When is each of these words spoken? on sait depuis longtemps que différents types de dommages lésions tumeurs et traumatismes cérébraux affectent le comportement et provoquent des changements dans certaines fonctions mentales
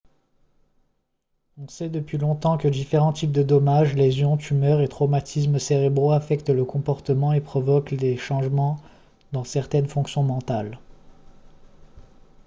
on 1.59 1.67
sait 1.67 1.91
depuis 1.91 2.17
longtemps 2.17 2.57
que 2.57 2.67
différents 2.67 3.13
types 3.13 3.31
de 3.31 3.43
dommages 3.43 3.93
lésions 3.93 4.35
tumeurs 4.35 4.81
et 4.81 4.87
traumatismes 4.87 5.59
cérébraux 5.59 6.11
affectent 6.11 6.49
le 6.49 6.65
comportement 6.65 7.33
et 7.33 7.39
provoquent 7.39 7.93
des 7.93 8.17
changements 8.17 8.77
dans 9.31 9.43
certaines 9.43 9.87
fonctions 9.87 10.23
mentales 10.23 10.79